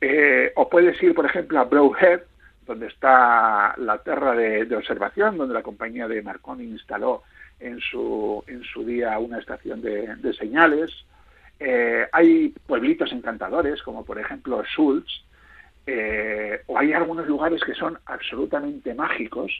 Eh, 0.00 0.52
o 0.54 0.68
puedes 0.68 1.02
ir, 1.02 1.14
por 1.14 1.26
ejemplo, 1.26 1.58
a 1.58 1.64
Browhead, 1.64 2.20
donde 2.66 2.86
está 2.86 3.74
la 3.78 3.98
tierra 3.98 4.34
de, 4.34 4.64
de 4.64 4.76
observación, 4.76 5.38
donde 5.38 5.54
la 5.54 5.62
compañía 5.62 6.06
de 6.06 6.22
Marconi 6.22 6.64
instaló 6.64 7.24
en 7.60 7.80
su, 7.80 8.42
en 8.46 8.64
su 8.64 8.84
día 8.84 9.18
una 9.18 9.38
estación 9.38 9.80
de, 9.80 10.32
señales. 10.34 10.90
Eh, 11.58 12.06
hay 12.12 12.54
pueblitos 12.66 13.12
encantadores, 13.12 13.82
como 13.82 14.04
por 14.04 14.18
ejemplo 14.18 14.62
Schultz, 14.64 15.24
eh, 15.86 16.62
o 16.66 16.78
hay 16.78 16.92
algunos 16.92 17.26
lugares 17.26 17.62
que 17.62 17.74
son 17.74 17.98
absolutamente 18.06 18.94
mágicos, 18.94 19.52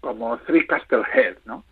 como 0.00 0.36
Three 0.38 0.66
Castle 0.66 1.02
Head, 1.12 1.38
¿no? 1.44 1.64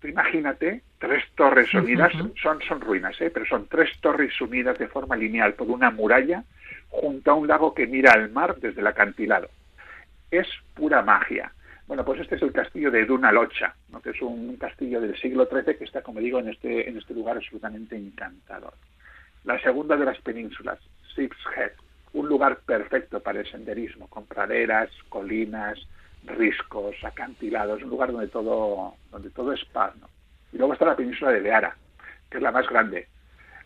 Tú 0.00 0.08
imagínate 0.08 0.82
tres 0.98 1.24
torres 1.34 1.72
unidas, 1.74 2.12
son, 2.42 2.60
son 2.60 2.80
ruinas, 2.80 3.18
¿eh? 3.20 3.30
pero 3.30 3.46
son 3.46 3.66
tres 3.68 3.90
torres 4.00 4.38
unidas 4.40 4.78
de 4.78 4.88
forma 4.88 5.16
lineal 5.16 5.54
por 5.54 5.68
una 5.70 5.90
muralla 5.90 6.44
junto 6.90 7.30
a 7.30 7.34
un 7.34 7.48
lago 7.48 7.74
que 7.74 7.86
mira 7.86 8.12
al 8.12 8.30
mar 8.30 8.56
desde 8.56 8.80
el 8.80 8.86
acantilado. 8.86 9.48
Es 10.30 10.46
pura 10.74 11.02
magia. 11.02 11.52
Bueno, 11.86 12.04
pues 12.04 12.20
este 12.20 12.36
es 12.36 12.42
el 12.42 12.52
castillo 12.52 12.90
de 12.90 13.04
Dunalocha, 13.04 13.74
¿no? 13.90 14.00
que 14.00 14.10
es 14.10 14.22
un 14.22 14.56
castillo 14.56 15.00
del 15.00 15.16
siglo 15.20 15.46
XIII 15.50 15.76
que 15.76 15.84
está, 15.84 16.02
como 16.02 16.20
digo, 16.20 16.38
en 16.38 16.48
este, 16.48 16.88
en 16.88 16.96
este 16.96 17.12
lugar 17.12 17.36
absolutamente 17.36 17.94
encantador. 17.94 18.72
La 19.44 19.60
segunda 19.60 19.96
de 19.96 20.06
las 20.06 20.18
penínsulas, 20.22 20.78
Six 21.14 21.36
Head, 21.54 21.72
un 22.14 22.28
lugar 22.28 22.60
perfecto 22.64 23.20
para 23.20 23.40
el 23.40 23.50
senderismo, 23.50 24.08
con 24.08 24.24
praderas, 24.24 24.88
colinas, 25.10 25.78
riscos, 26.24 26.96
acantilados, 27.04 27.82
un 27.82 27.90
lugar 27.90 28.12
donde 28.12 28.28
todo, 28.28 28.94
donde 29.10 29.28
todo 29.30 29.52
es 29.52 29.62
paz. 29.66 29.92
Y 30.52 30.56
luego 30.56 30.72
está 30.72 30.86
la 30.86 30.96
península 30.96 31.32
de 31.32 31.40
Beara, 31.40 31.76
que 32.30 32.38
es 32.38 32.42
la 32.42 32.52
más 32.52 32.66
grande. 32.66 33.08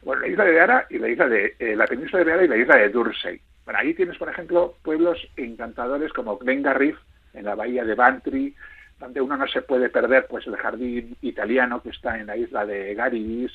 Bueno, 0.03 0.23
la 0.23 0.29
isla 0.29 0.45
de 0.45 0.53
Beara 0.53 0.87
y 0.91 0.99
la 0.99 1.09
isla 1.09 1.29
de 1.29 1.55
eh, 1.59 1.77
la 1.77 1.87
península 1.87 2.19
de 2.19 2.25
Beara 2.25 2.45
y 2.45 2.49
la 2.49 2.57
isla 2.57 2.77
de 2.77 2.89
Dursey. 2.89 3.41
Bueno, 3.65 3.81
ahí 3.81 3.95
tienes, 3.95 4.17
por 4.17 4.29
ejemplo, 4.29 4.75
pueblos 4.83 5.19
encantadores 5.37 6.13
como 6.13 6.39
Glengarriff 6.39 6.97
en 7.38 7.45
la 7.45 7.54
bahía 7.54 7.85
de 7.85 7.95
Bantry, 7.95 8.54
donde 8.99 9.21
uno 9.21 9.37
no 9.37 9.47
se 9.47 9.62
puede 9.62 9.88
perder 9.88 10.26
pues 10.28 10.47
el 10.47 10.57
jardín 10.57 11.16
italiano 11.23 11.83
que 11.83 11.90
está 11.90 12.18
en 12.18 12.26
la 12.26 12.37
isla 12.37 12.66
de 12.66 12.95
Garibis, 12.95 13.52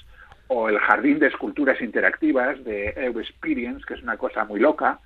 o 0.48 0.70
el 0.70 0.80
jardín 0.80 1.20
de 1.20 1.28
esculturas 1.28 1.82
interactivas 1.82 2.64
de 2.64 2.94
EU 2.96 3.20
Experience, 3.20 3.84
que 3.86 3.96
es 3.96 4.04
una 4.04 4.18
cosa 4.18 4.46
muy 4.46 4.60
loca, 4.60 5.00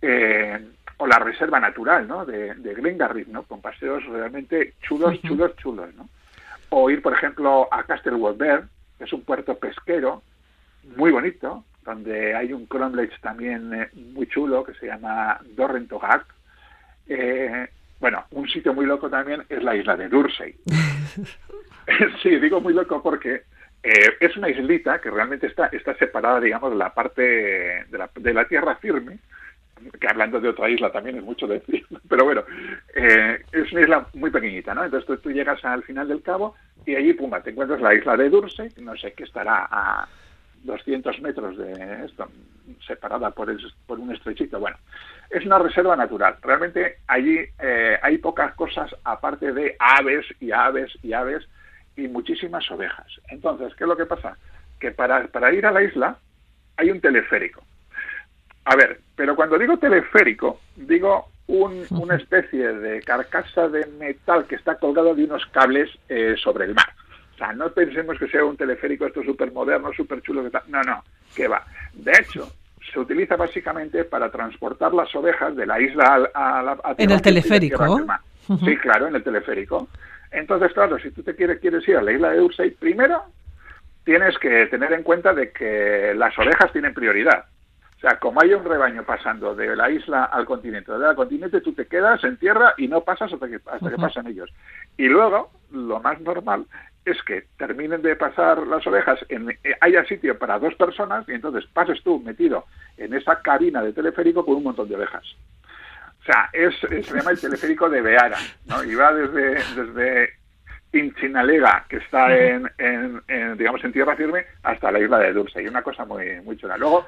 eh, 0.00 0.58
o 0.98 1.06
la 1.06 1.18
reserva 1.18 1.58
natural 1.58 2.06
¿no? 2.06 2.24
de, 2.24 2.54
de 2.54 3.26
¿no? 3.28 3.42
con 3.44 3.60
paseos 3.60 4.04
realmente 4.06 4.74
chulos, 4.82 5.20
chulos, 5.22 5.56
chulos. 5.56 5.94
¿no? 5.94 6.08
O 6.70 6.90
ir, 6.90 7.02
por 7.02 7.14
ejemplo, 7.14 7.68
a 7.70 7.82
Castle 7.84 8.18
que 8.98 9.04
es 9.04 9.12
un 9.12 9.22
puerto 9.22 9.58
pesquero 9.58 10.22
muy 10.96 11.10
bonito, 11.10 11.64
donde 11.84 12.34
hay 12.34 12.52
un 12.52 12.66
cromlech 12.66 13.20
también 13.20 13.72
eh, 13.74 13.88
muy 13.94 14.26
chulo 14.28 14.64
que 14.64 14.74
se 14.74 14.86
llama 14.86 15.40
Dorrentogak. 15.56 16.26
Eh, 17.06 17.68
bueno, 18.00 18.24
un 18.32 18.48
sitio 18.48 18.74
muy 18.74 18.86
loco 18.86 19.08
también 19.08 19.44
es 19.48 19.62
la 19.62 19.76
isla 19.76 19.96
de 19.96 20.08
Dursey. 20.08 20.54
sí, 22.22 22.36
digo 22.36 22.60
muy 22.60 22.74
loco 22.74 23.02
porque 23.02 23.42
eh, 23.82 24.16
es 24.20 24.36
una 24.36 24.48
islita 24.48 25.00
que 25.00 25.10
realmente 25.10 25.46
está, 25.46 25.66
está 25.66 25.94
separada, 25.96 26.40
digamos, 26.40 26.70
de 26.70 26.78
la 26.78 26.92
parte 26.94 27.22
de 27.22 27.98
la, 27.98 28.10
de 28.14 28.34
la 28.34 28.46
tierra 28.46 28.76
firme, 28.76 29.18
que 30.00 30.08
hablando 30.08 30.40
de 30.40 30.48
otra 30.48 30.70
isla 30.70 30.90
también 30.90 31.16
es 31.16 31.22
mucho 31.22 31.46
decir, 31.46 31.84
pero 32.08 32.24
bueno, 32.24 32.44
eh, 32.94 33.42
es 33.52 33.72
una 33.72 33.82
isla 33.82 34.06
muy 34.14 34.30
pequeñita, 34.30 34.74
¿no? 34.74 34.84
Entonces 34.84 35.20
tú, 35.20 35.30
llegas 35.30 35.64
al 35.64 35.82
final 35.82 36.08
del 36.08 36.22
cabo 36.22 36.54
y 36.86 36.94
allí, 36.94 37.12
pumba, 37.12 37.42
te 37.42 37.50
encuentras 37.50 37.80
la 37.80 37.94
isla 37.94 38.16
de 38.16 38.30
Durse, 38.30 38.68
no 38.78 38.96
sé 38.96 39.12
qué 39.12 39.24
estará 39.24 39.68
a 39.70 40.08
200 40.64 41.20
metros 41.20 41.56
de 41.56 42.04
esto, 42.04 42.28
separada 42.86 43.30
por, 43.30 43.50
el, 43.50 43.58
por 43.86 43.98
un 43.98 44.12
estrechito. 44.12 44.58
Bueno, 44.58 44.76
es 45.30 45.44
una 45.46 45.58
reserva 45.58 45.94
natural. 45.96 46.36
Realmente 46.42 46.98
allí 47.06 47.38
eh, 47.58 47.98
hay 48.02 48.18
pocas 48.18 48.54
cosas 48.54 48.94
aparte 49.04 49.52
de 49.52 49.76
aves 49.78 50.26
y 50.40 50.50
aves 50.50 50.92
y 51.02 51.12
aves 51.12 51.46
y 51.96 52.08
muchísimas 52.08 52.68
ovejas. 52.70 53.06
Entonces, 53.28 53.74
¿qué 53.76 53.84
es 53.84 53.88
lo 53.88 53.96
que 53.96 54.06
pasa? 54.06 54.36
Que 54.80 54.90
para, 54.90 55.26
para 55.28 55.52
ir 55.52 55.66
a 55.66 55.72
la 55.72 55.82
isla 55.82 56.16
hay 56.76 56.90
un 56.90 57.00
teleférico. 57.00 57.62
A 58.64 58.76
ver, 58.76 59.00
pero 59.14 59.36
cuando 59.36 59.58
digo 59.58 59.76
teleférico, 59.78 60.60
digo 60.74 61.28
un, 61.46 61.86
una 61.90 62.16
especie 62.16 62.72
de 62.72 63.02
carcasa 63.02 63.68
de 63.68 63.86
metal 63.86 64.46
que 64.46 64.54
está 64.54 64.76
colgado 64.76 65.14
de 65.14 65.24
unos 65.24 65.44
cables 65.46 65.90
eh, 66.08 66.34
sobre 66.42 66.64
el 66.64 66.74
mar. 66.74 66.88
O 67.34 67.36
sea, 67.36 67.52
no 67.52 67.70
pensemos 67.70 68.18
que 68.18 68.28
sea 68.28 68.44
un 68.44 68.56
teleférico 68.56 69.06
esto 69.06 69.22
súper 69.24 69.52
moderno, 69.52 69.92
súper 69.92 70.22
chulo. 70.22 70.48
No, 70.68 70.82
no, 70.82 71.02
que 71.34 71.48
va. 71.48 71.64
De 71.92 72.12
hecho, 72.12 72.48
se 72.92 73.00
utiliza 73.00 73.36
básicamente 73.36 74.04
para 74.04 74.30
transportar 74.30 74.94
las 74.94 75.12
ovejas 75.16 75.56
de 75.56 75.66
la 75.66 75.80
isla 75.80 76.30
a, 76.32 76.62
la... 76.62 76.78
en 76.96 77.10
el 77.10 77.20
teleférico. 77.20 78.00
Sí, 78.64 78.76
claro, 78.76 79.08
en 79.08 79.16
el 79.16 79.24
teleférico. 79.24 79.88
Entonces, 80.30 80.72
claro, 80.72 80.98
si 80.98 81.10
tú 81.10 81.22
te 81.22 81.34
quieres, 81.34 81.58
quieres 81.60 81.86
ir 81.88 81.96
a 81.96 82.02
la 82.02 82.12
isla 82.12 82.30
de 82.30 82.40
Ursay, 82.40 82.70
primero 82.70 83.22
tienes 84.04 84.38
que 84.38 84.66
tener 84.66 84.92
en 84.92 85.02
cuenta 85.02 85.32
de 85.32 85.50
que 85.50 86.12
las 86.14 86.38
ovejas 86.38 86.72
tienen 86.72 86.94
prioridad. 86.94 87.46
O 87.96 88.00
sea, 88.00 88.18
como 88.18 88.42
hay 88.42 88.52
un 88.52 88.64
rebaño 88.64 89.02
pasando 89.02 89.54
de 89.54 89.74
la 89.74 89.90
isla 89.90 90.24
al 90.24 90.44
continente, 90.44 90.92
de 90.92 90.98
la 90.98 91.14
continente 91.14 91.62
tú 91.62 91.72
te 91.72 91.86
quedas 91.86 92.22
en 92.22 92.36
tierra 92.36 92.74
y 92.76 92.86
no 92.86 93.00
pasas 93.00 93.32
hasta 93.32 93.48
que, 93.48 93.58
hasta 93.64 93.90
que 93.90 93.96
pasan 93.96 94.26
ellos. 94.26 94.50
Y 94.98 95.06
luego, 95.06 95.50
lo 95.72 96.00
más 96.00 96.20
normal 96.20 96.66
es 97.04 97.22
que 97.22 97.44
terminen 97.58 98.02
de 98.02 98.16
pasar 98.16 98.66
las 98.66 98.86
ovejas, 98.86 99.18
en, 99.28 99.50
eh, 99.50 99.76
haya 99.80 100.04
sitio 100.04 100.38
para 100.38 100.58
dos 100.58 100.74
personas 100.74 101.28
y 101.28 101.32
entonces 101.32 101.66
pases 101.72 102.02
tú 102.02 102.20
metido 102.20 102.64
en 102.96 103.14
esa 103.14 103.40
cabina 103.42 103.82
de 103.82 103.92
teleférico 103.92 104.44
con 104.44 104.56
un 104.56 104.64
montón 104.64 104.88
de 104.88 104.96
ovejas. 104.96 105.24
O 106.20 106.24
sea, 106.24 106.48
es, 106.52 106.74
se 106.78 107.14
llama 107.14 107.32
el 107.32 107.40
teleférico 107.40 107.90
de 107.90 108.00
Beara, 108.00 108.38
¿no? 108.66 108.82
Y 108.82 108.94
va 108.94 109.12
desde, 109.12 109.56
desde 109.74 110.32
Inchinalega, 110.94 111.84
que 111.88 111.96
está 111.96 112.34
en, 112.34 112.70
en, 112.78 113.58
digamos, 113.58 113.84
en 113.84 113.92
tierra 113.92 114.16
firme, 114.16 114.46
hasta 114.62 114.90
la 114.90 115.00
isla 115.00 115.18
de 115.18 115.34
Dulce. 115.34 115.62
Y 115.62 115.68
una 115.68 115.82
cosa 115.82 116.06
muy, 116.06 116.40
muy 116.40 116.56
chula. 116.56 116.78
Luego, 116.78 117.04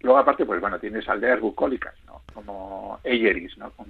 luego 0.00 0.18
aparte, 0.18 0.46
pues 0.46 0.62
bueno, 0.62 0.78
tienes 0.78 1.06
aldeas 1.08 1.40
bucólicas, 1.40 1.94
¿no? 2.06 2.22
Como 2.32 3.00
Eyeris, 3.04 3.58
¿no? 3.58 3.70
Con, 3.72 3.86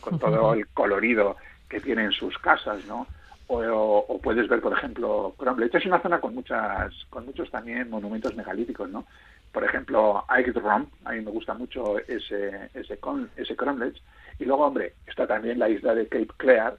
con, 0.00 0.18
todo 0.20 0.54
el 0.54 0.68
colorido 0.68 1.36
que 1.68 1.80
tienen 1.80 2.12
sus 2.12 2.38
casas, 2.38 2.84
¿no? 2.86 3.08
O, 3.46 4.20
puedes 4.22 4.48
ver, 4.48 4.60
por 4.60 4.72
ejemplo, 4.72 5.34
Cromlech. 5.36 5.74
Es 5.74 5.86
una 5.86 6.00
zona 6.00 6.20
con 6.20 6.34
muchas, 6.34 6.92
con 7.10 7.26
muchos 7.26 7.50
también 7.50 7.90
monumentos 7.90 8.34
megalíticos, 8.34 8.88
¿no? 8.90 9.06
Por 9.52 9.64
ejemplo, 9.64 10.24
Rom, 10.54 10.86
a 11.04 11.12
mí 11.12 11.20
me 11.20 11.30
gusta 11.30 11.54
mucho 11.54 11.98
ese, 12.00 12.70
ese, 12.74 12.96
con, 12.98 13.30
ese 13.36 13.54
Cromlech. 13.54 13.96
Y 14.38 14.44
luego, 14.44 14.66
hombre, 14.66 14.94
está 15.06 15.26
también 15.26 15.58
la 15.58 15.68
isla 15.68 15.94
de 15.94 16.08
Cape 16.08 16.28
Clear, 16.36 16.76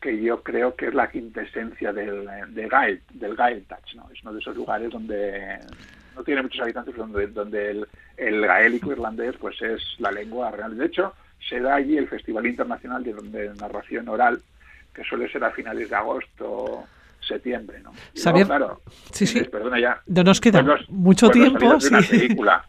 que 0.00 0.20
yo 0.20 0.42
creo 0.42 0.74
que 0.74 0.88
es 0.88 0.94
la 0.94 1.10
quintesencia 1.10 1.92
del, 1.92 2.28
de 2.48 2.68
Gael, 2.68 3.00
del 3.14 3.34
Gaeltacht, 3.36 3.94
¿no? 3.94 4.10
Es 4.12 4.22
uno 4.22 4.34
de 4.34 4.40
esos 4.40 4.54
lugares 4.54 4.90
donde 4.90 5.58
no 6.14 6.22
tiene 6.22 6.42
muchos 6.42 6.60
habitantes, 6.60 6.94
donde, 6.94 7.26
donde 7.28 7.70
el, 7.70 7.86
el 8.16 8.46
gaélico 8.46 8.92
irlandés 8.92 9.34
pues 9.40 9.60
es 9.62 9.80
la 9.98 10.10
lengua 10.10 10.50
real. 10.50 10.76
De 10.76 10.86
hecho, 10.86 11.14
se 11.48 11.60
da 11.60 11.76
allí 11.76 11.96
el 11.96 12.08
Festival 12.08 12.46
Internacional 12.46 13.02
de, 13.02 13.14
de 13.14 13.54
Narración 13.54 14.08
Oral, 14.08 14.40
que 14.94 15.04
suele 15.04 15.30
ser 15.30 15.44
a 15.44 15.50
finales 15.50 15.90
de 15.90 15.96
agosto 15.96 16.84
septiembre, 17.20 17.80
¿no? 17.80 17.92
claro, 18.46 18.82
sí, 19.10 19.26
sí. 19.26 19.42
Perdona 19.44 19.80
ya. 19.80 20.00
No 20.06 20.22
nos 20.22 20.40
queda 20.40 20.62
mucho 20.88 21.30
tiempo. 21.30 21.80
Sí. 21.80 21.88
Una 21.88 22.02
película, 22.02 22.64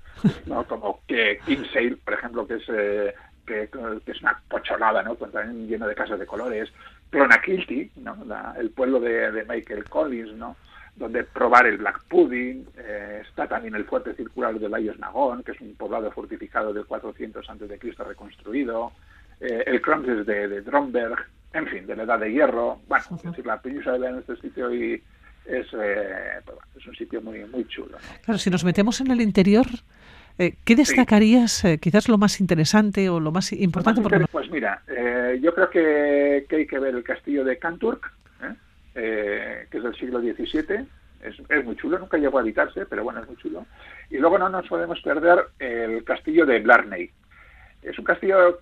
¿no? 0.46 0.64
Como 0.66 1.02
que 1.08 1.40
Kinsale, 1.46 1.98
por 1.98 2.14
ejemplo, 2.14 2.48
que 2.48 2.56
es 2.56 2.64
eh, 2.70 3.14
que, 3.46 3.70
es 4.06 4.22
una 4.22 4.40
pocholada, 4.48 5.04
¿no? 5.04 5.16
También 5.16 5.68
lleno 5.68 5.88
de 5.88 5.96
casas 5.96 6.20
de 6.20 6.26
colores. 6.26 6.70
Clonakilty, 7.10 7.92
¿no? 7.98 8.18
el 8.58 8.72
pueblo 8.72 9.00
de, 9.00 9.32
de, 9.32 9.46
Michael 9.46 9.86
Collins, 9.86 10.34
¿no? 10.34 10.58
Donde 10.96 11.24
probar 11.24 11.68
el 11.68 11.78
black 11.78 12.04
pudding. 12.10 12.68
Eh, 12.78 13.22
está 13.28 13.48
también 13.48 13.76
el 13.76 13.86
fuerte 13.86 14.16
circular 14.16 14.58
de 14.58 14.68
Layos 14.68 15.00
Nagón, 15.00 15.44
que 15.44 15.52
es 15.52 15.62
un 15.62 15.76
poblado 15.76 16.12
fortificado 16.12 16.74
del 16.74 16.86
400 16.86 17.50
antes 17.50 17.70
de 17.70 17.78
Cristo 17.78 18.04
reconstruido. 18.04 18.92
Eh, 19.40 19.64
el 19.68 20.26
de, 20.26 20.48
de 20.48 20.62
Dromberg, 20.62 21.26
en 21.56 21.68
fin, 21.68 21.88
de 21.88 21.96
la 21.96 22.04
edad 22.04 22.20
de 22.20 22.32
hierro. 22.32 22.82
Bueno, 22.88 23.06
es 23.16 23.24
decir, 23.24 23.46
la 23.46 23.62
península 23.62 23.98
de 23.98 24.08
en 24.08 24.20
este 24.20 24.36
sitio 24.38 24.74
y 24.74 25.02
es, 25.46 25.68
eh, 25.74 26.42
pues 26.46 26.58
es 26.78 26.88
un 26.88 26.96
sitio 26.96 27.22
muy, 27.22 27.46
muy 27.46 27.66
chulo. 27.68 27.98
Claro, 28.24 28.38
si 28.38 28.50
nos 28.50 28.64
metemos 28.66 29.00
en 29.02 29.12
el 29.12 29.22
interior, 29.22 29.66
eh, 30.38 30.56
¿qué 30.66 30.76
destacarías 30.76 31.64
eh, 31.64 31.80
quizás 31.80 32.10
lo 32.10 32.18
más 32.18 32.42
interesante 32.42 33.10
o 33.10 33.20
lo 33.20 33.32
más 33.32 33.54
importante? 33.54 34.02
Pues 34.32 34.50
mira, 34.50 34.82
yo 35.40 35.54
creo 35.54 35.70
que, 35.70 36.46
que, 36.50 36.56
hay 36.58 36.68
que 36.68 36.80
ver 36.80 36.96
el 36.96 37.04
castillo 37.04 37.44
de 37.44 37.58
Canturk, 37.58 38.12
que 38.94 39.68
es 39.72 39.84
del 39.84 39.96
siglo 39.96 40.20
XVII. 40.20 40.88
Es, 41.22 41.36
es, 41.50 41.66
muy 41.66 41.76
chulo, 41.76 41.98
nunca 41.98 42.18
llegó 42.18 42.38
a 42.38 42.42
habitarse, 42.42 42.86
pero 42.86 43.04
bueno, 43.04 43.22
es 43.22 43.28
muy 43.28 43.38
chulo. 43.38 43.66
Y 44.10 44.18
luego 44.18 44.38
no 44.38 44.50
nos 44.50 44.68
podemos 44.68 45.00
perder 45.02 45.40
el 45.60 46.04
castillo 46.04 46.46
de 46.46 46.60
Blarney, 46.60 47.10
es 47.86 48.00
un 48.00 48.06
castillo, 48.06 48.60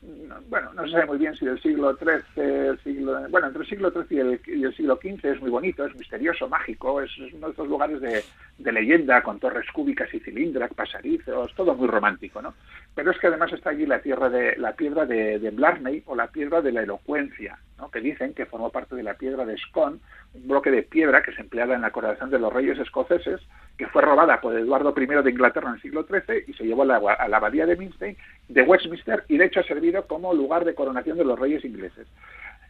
bueno, 0.50 0.74
no 0.74 0.86
se 0.86 0.92
sabe 0.92 1.06
muy 1.06 1.18
bien 1.18 1.34
si 1.36 1.46
del 1.46 1.62
siglo 1.62 1.96
XIII, 1.96 2.78
siglo, 2.84 3.30
bueno, 3.30 3.48
entre 3.48 3.62
el 3.62 3.70
siglo 3.70 3.90
XIII 3.92 4.40
y 4.48 4.64
el, 4.64 4.76
siglo 4.76 5.00
XV 5.02 5.26
es 5.26 5.42
muy 5.42 5.50
bonito, 5.50 5.86
es 5.86 5.96
misterioso, 5.96 6.50
mágico, 6.50 7.02
es, 7.02 7.10
uno 7.34 7.48
de 7.48 7.52
estos 7.52 7.68
lugares 7.68 8.02
de, 8.02 8.72
leyenda 8.72 9.22
con 9.22 9.40
torres 9.40 9.66
cúbicas 9.72 10.14
y 10.14 10.20
cilindras, 10.20 10.74
pasarizos, 10.74 11.54
todo 11.56 11.74
muy 11.76 11.88
romántico, 11.88 12.42
¿no? 12.42 12.54
Pero 12.94 13.12
es 13.12 13.20
que 13.20 13.28
además 13.28 13.54
está 13.54 13.70
allí 13.70 13.86
la, 13.86 14.00
tierra 14.00 14.30
de, 14.30 14.58
la 14.58 14.74
piedra 14.74 15.06
de, 15.06 15.40
de 15.40 15.50
Blarney 15.52 16.04
o 16.06 16.16
la 16.16 16.28
piedra 16.28 16.62
de 16.62 16.72
la 16.72 16.84
elocuencia, 16.84 17.58
¿no? 17.78 17.92
que 17.92 18.02
dicen 18.02 18.34
que 18.34 18.46
formó 18.46 18.70
parte 18.70 18.96
de 18.96 19.04
la 19.04 19.16
piedra 19.16 19.46
de 19.46 19.58
Scone, 19.58 20.00
un 20.34 20.48
bloque 20.48 20.72
de 20.72 20.84
piedra 20.84 21.22
que 21.24 21.34
se 21.34 21.42
empleaba 21.42 21.76
en 21.76 21.82
la 21.82 21.92
coronación 21.92 22.30
de 22.30 22.40
los 22.40 22.52
reyes 22.52 22.78
escoceses 22.80 23.42
que 23.78 23.88
fue 23.88 24.02
robada 24.02 24.40
por 24.42 24.56
Eduardo 24.56 24.94
I 24.96 25.06
de 25.06 25.32
Inglaterra 25.32 25.70
en 25.70 25.76
el 25.76 25.82
siglo 25.82 26.06
XIII 26.06 26.44
y 26.48 26.54
se 26.54 26.64
llevó 26.64 26.84
a 26.84 26.86
la, 26.86 26.98
a 26.98 27.28
la 27.28 27.38
abadía 27.38 27.66
de, 27.66 27.76
Minstein, 27.76 28.18
de 28.48 28.62
Westminster 28.64 29.24
y 29.28 29.38
de 29.38 29.46
hecho 29.46 29.62
ha 29.62 29.64
servido 29.64 30.06
como 30.08 30.34
lugar 30.34 30.66
de 30.66 30.76
coronación 30.76 31.18
de 31.18 31.26
los 31.26 31.40
reyes 31.40 31.66
ingleses. 31.66 32.08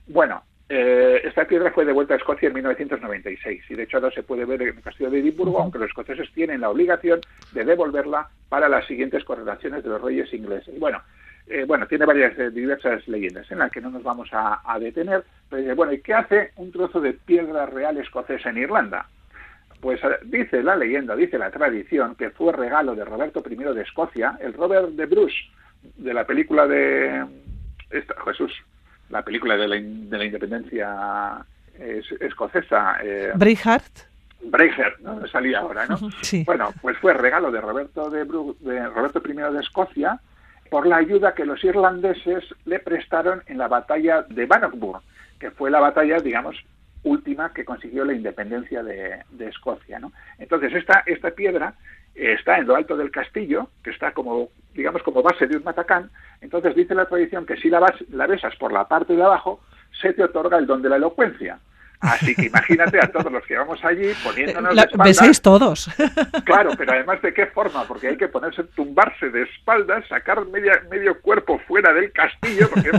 Bueno, 0.07 0.43
eh, 0.69 1.22
esta 1.25 1.45
piedra 1.45 1.72
fue 1.72 1.86
devuelta 1.86 2.13
a 2.13 2.17
Escocia 2.17 2.48
en 2.48 2.55
1996 2.55 3.63
y 3.69 3.75
de 3.75 3.83
hecho 3.83 3.98
ahora 3.98 4.12
se 4.12 4.24
puede 4.24 4.45
ver 4.45 4.62
en 4.62 4.69
el 4.69 4.81
castillo 4.81 5.10
de 5.10 5.19
Edimburgo, 5.19 5.60
aunque 5.60 5.77
los 5.77 5.89
escoceses 5.89 6.31
tienen 6.33 6.62
la 6.62 6.69
obligación 6.69 7.19
de 7.51 7.65
devolverla 7.65 8.29
para 8.50 8.69
las 8.69 8.88
siguientes 8.88 9.24
coronaciones 9.24 9.83
de 9.83 9.89
los 9.89 10.01
reyes 10.01 10.33
ingleses. 10.33 10.79
Bueno, 10.79 11.01
eh, 11.48 11.66
bueno, 11.68 11.88
tiene 11.88 12.06
varias 12.06 12.38
eh, 12.40 12.50
diversas 12.50 13.08
leyendas 13.08 13.50
en 13.52 13.60
las 13.60 13.72
que 13.72 13.82
no 13.82 13.90
nos 13.90 14.04
vamos 14.04 14.30
a, 14.32 14.62
a 14.66 14.80
detener, 14.80 15.24
pero 15.50 15.76
bueno, 15.76 15.92
¿y 15.92 16.02
qué 16.02 16.14
hace 16.14 16.52
un 16.56 16.72
trozo 16.72 17.02
de 17.02 17.14
piedra 17.14 17.66
real 17.66 17.98
escocesa 17.98 18.50
en 18.50 18.60
Irlanda? 18.60 19.08
Pues 19.82 20.02
eh, 20.04 20.20
dice 20.24 20.64
la 20.64 20.78
leyenda, 20.78 21.16
dice 21.16 21.38
la 21.38 21.52
tradición, 21.52 22.16
que 22.16 22.30
fue 22.30 22.54
regalo 22.54 22.96
de 22.96 23.04
Roberto 23.04 23.44
I 23.48 23.56
de 23.56 23.82
Escocia, 23.82 24.38
el 24.40 24.54
Robert 24.54 24.90
de 24.92 25.06
Bruce, 25.06 25.36
de 25.98 26.14
la 26.14 26.26
película 26.26 26.66
de 26.66 27.26
esta, 27.90 28.16
Jesús, 28.26 28.54
la 29.10 29.22
película 29.22 29.58
de 29.58 29.68
la, 29.68 29.76
de 29.76 30.18
la 30.18 30.26
independencia 30.26 31.46
escocesa. 32.22 32.98
Eh, 33.04 33.32
Braveheart. 33.36 33.92
Braveheart, 34.44 35.00
¿no? 35.00 35.28
Salía 35.28 35.60
ahora, 35.60 35.88
¿no? 35.88 35.98
Sí. 36.22 36.44
Bueno, 36.46 36.74
pues 36.82 36.98
fue 37.00 37.14
regalo 37.14 37.52
de 37.52 37.60
Roberto 37.60 38.10
de, 38.10 38.24
de 38.24 38.88
Roberto 38.88 39.22
I 39.26 39.34
de 39.34 39.60
Escocia 39.60 40.20
por 40.74 40.88
la 40.88 40.98
ayuda 40.98 41.36
que 41.36 41.46
los 41.46 41.63
irlandeses 41.63 42.44
le 42.65 42.80
prestaron 42.80 43.44
en 43.46 43.60
la 43.60 43.68
batalla 43.68 44.24
de 44.24 44.48
Bannockburn, 44.48 45.03
que 45.39 45.51
fue 45.51 45.70
la 45.70 45.80
batalla, 45.80 46.18
digamos, 46.18 46.56
última 47.03 47.53
que 47.53 47.63
consiguió 47.63 48.03
la 48.03 48.13
independencia 48.13 48.82
de, 48.82 49.22
Escocia. 49.39 50.01
Entonces, 50.39 50.74
esta, 50.74 51.03
esta 51.06 51.30
piedra 51.30 51.75
está 52.15 52.58
en 52.58 52.65
lo 52.65 52.75
alto 52.75 52.98
del 52.98 53.12
castillo, 53.12 53.70
que 53.84 53.92
está 53.92 54.13
como, 54.13 54.50
digamos, 54.74 55.03
como 55.03 55.22
base 55.22 55.46
de 55.46 55.58
un 55.58 55.63
matacán. 55.63 56.10
Entonces 56.42 56.74
dice 56.74 56.96
la 56.96 57.06
tradición 57.06 57.46
que 57.46 57.58
si 57.58 57.70
la, 57.70 57.94
la 58.10 58.25
besas 58.25 58.56
por 58.56 58.74
la 58.74 58.88
parte 58.88 59.15
de 59.15 59.22
abajo, 59.22 59.60
se 60.01 60.12
te 60.13 60.24
otorga 60.24 60.58
el 60.58 60.65
don 60.65 60.82
de 60.82 60.89
la 60.89 60.96
elocuencia. 60.96 61.60
Así 62.03 62.36
que 62.36 62.48
imagínate 62.48 63.00
a 63.00 63.10
todos 63.10 63.31
los 63.31 63.43
que 63.45 63.57
vamos 63.57 63.83
allí 63.83 64.12
poniéndonos 64.22 64.75
la, 64.75 64.86
de 64.86 65.03
Besáis 65.03 65.41
todos. 65.41 65.89
Claro, 66.43 66.72
pero 66.77 66.91
además 66.91 67.22
de 67.22 67.33
qué 67.33 67.45
forma, 67.48 67.86
porque 67.88 68.10
hay 68.10 68.17
que 68.17 68.27
ponerse, 68.27 68.63
tumbarse 68.75 69.29
de 69.29 69.43
espaldas, 69.43 70.05
sacar 70.10 70.45
media, 70.48 70.83
medio 70.91 71.19
cuerpo 71.22 71.60
fuera 71.60 71.93
del 71.93 72.12
castillo, 72.12 72.69
porque 72.69 72.91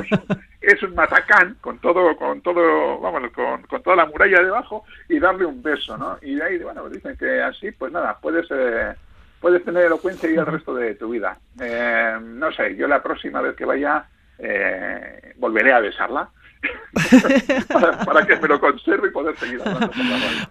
es 0.62 0.82
un, 0.82 0.94
matacán 0.94 1.56
con 1.60 1.78
todo, 1.80 2.16
con 2.16 2.40
todo, 2.40 2.98
vamos, 2.98 3.30
con, 3.32 3.62
con, 3.64 3.82
toda 3.82 3.96
la 3.96 4.06
muralla 4.06 4.42
debajo 4.42 4.84
y 5.08 5.18
darle 5.18 5.44
un 5.44 5.62
beso, 5.62 5.98
¿no? 5.98 6.16
Y 6.22 6.36
de 6.36 6.42
ahí, 6.42 6.58
bueno, 6.58 6.88
dicen 6.88 7.16
que 7.18 7.42
así, 7.42 7.70
pues 7.72 7.92
nada, 7.92 8.18
puedes, 8.20 8.46
eh, 8.50 8.94
puedes 9.38 9.62
tener 9.64 9.84
elocuencia 9.84 10.30
y 10.30 10.36
el 10.36 10.46
resto 10.46 10.74
de 10.74 10.94
tu 10.94 11.10
vida. 11.10 11.36
Eh, 11.60 12.16
no 12.22 12.50
sé, 12.52 12.74
yo 12.76 12.88
la 12.88 13.02
próxima 13.02 13.42
vez 13.42 13.54
que 13.54 13.66
vaya 13.66 14.06
eh, 14.38 15.34
volveré 15.36 15.74
a 15.74 15.80
besarla 15.80 16.30
para, 18.06 18.26
que 18.26 18.36
me 18.36 18.48
lo 18.48 18.60
conserve 18.60 19.08
y 19.08 19.10
poder 19.10 19.36
seguir 19.38 19.60
hablando 19.62 19.90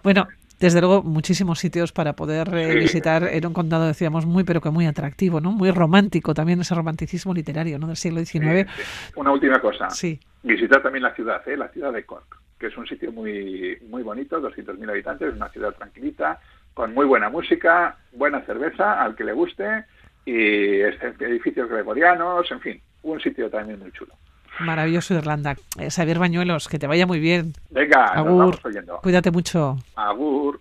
Bueno, 0.02 0.28
desde 0.60 0.80
luego, 0.80 1.02
muchísimos 1.02 1.58
sitios 1.58 1.92
para 1.92 2.14
poder 2.14 2.48
eh, 2.54 2.74
visitar. 2.76 3.24
Era 3.24 3.48
un 3.48 3.54
condado, 3.54 3.86
decíamos, 3.86 4.24
muy, 4.24 4.44
pero 4.44 4.60
que 4.60 4.70
muy 4.70 4.86
atractivo, 4.86 5.40
¿no? 5.40 5.50
Muy 5.52 5.70
romántico 5.70 6.32
también, 6.32 6.60
ese 6.60 6.74
romanticismo 6.74 7.34
literario, 7.34 7.78
¿no? 7.78 7.88
Del 7.88 7.96
siglo 7.96 8.24
XIX. 8.24 8.70
Una 9.16 9.32
última 9.32 9.60
cosa. 9.60 9.90
Sí. 9.90 10.18
Visitar 10.42 10.82
también 10.82 11.02
la 11.02 11.14
ciudad, 11.14 11.46
¿eh? 11.48 11.56
La 11.56 11.68
ciudad 11.68 11.92
de 11.92 12.04
Cork, 12.04 12.38
que 12.58 12.68
es 12.68 12.76
un 12.76 12.86
sitio 12.86 13.12
muy, 13.12 13.78
muy 13.88 14.02
bonito, 14.02 14.40
200.000 14.40 14.88
habitantes, 14.88 15.34
una 15.34 15.48
ciudad 15.48 15.72
tranquilita, 15.72 16.40
con 16.72 16.94
muy 16.94 17.04
buena 17.04 17.28
música, 17.28 17.96
buena 18.12 18.40
cerveza, 18.42 19.02
al 19.02 19.16
que 19.16 19.24
le 19.24 19.32
guste, 19.32 19.84
y 20.24 20.80
este, 20.80 21.14
edificios 21.20 21.68
gregorianos, 21.68 22.50
en 22.50 22.60
fin, 22.60 22.80
un 23.02 23.20
sitio 23.20 23.50
también 23.50 23.80
muy 23.80 23.92
chulo. 23.92 24.14
Maravilloso 24.60 25.14
Irlanda. 25.14 25.56
Eh, 25.78 25.90
Xavier 25.90 26.18
Bañuelos, 26.18 26.68
que 26.68 26.78
te 26.78 26.86
vaya 26.86 27.06
muy 27.06 27.18
bien. 27.18 27.54
Venga, 27.70 28.06
Agur. 28.06 28.58
Cuídate 29.02 29.30
mucho. 29.30 29.78
Agur. 29.96 30.60